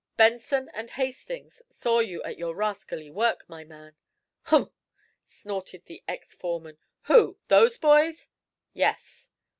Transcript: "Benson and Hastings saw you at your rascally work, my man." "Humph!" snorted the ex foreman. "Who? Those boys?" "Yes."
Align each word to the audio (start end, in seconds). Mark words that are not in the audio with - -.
"Benson 0.17 0.67
and 0.73 0.89
Hastings 0.89 1.61
saw 1.69 1.99
you 1.99 2.23
at 2.23 2.39
your 2.39 2.55
rascally 2.55 3.11
work, 3.11 3.47
my 3.47 3.63
man." 3.63 3.95
"Humph!" 4.45 4.71
snorted 5.27 5.85
the 5.85 6.01
ex 6.07 6.33
foreman. 6.33 6.79
"Who? 7.03 7.37
Those 7.49 7.77
boys?" 7.77 8.27
"Yes." 8.73 9.29